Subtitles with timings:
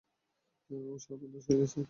[0.69, 1.79] ওহ, সর্বনাশ হয়ে গেছে।